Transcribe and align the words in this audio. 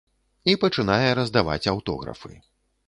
І 0.53 0.55
пачынае 0.63 1.11
раздаваць 1.21 1.63
аўтографы. 1.77 2.33